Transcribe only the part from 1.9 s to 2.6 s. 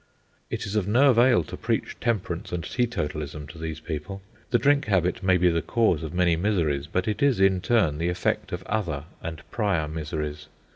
temperance